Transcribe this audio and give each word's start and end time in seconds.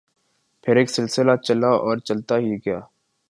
پھر 0.63 0.75
ایک 0.75 0.89
سلسلہ 0.89 1.35
چلا 1.35 1.67
اور 1.67 1.97
چلتا 1.97 2.37
ہی 2.37 2.55
گیا۔ 2.65 2.79